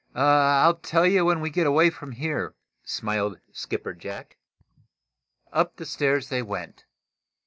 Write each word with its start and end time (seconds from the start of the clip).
"I'll 0.15 0.77
tell 0.77 1.05
you 1.05 1.23
when 1.25 1.41
we 1.41 1.51
get 1.51 1.67
away 1.67 1.91
from 1.91 2.13
here," 2.13 2.55
smiled 2.83 3.39
Skipper 3.51 3.93
Jack. 3.93 4.35
Up 5.53 5.75
the 5.75 5.85
stairs 5.85 6.29
they 6.29 6.41
went. 6.41 6.85